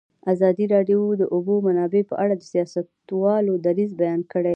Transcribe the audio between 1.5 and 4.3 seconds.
منابع په اړه د سیاستوالو دریځ بیان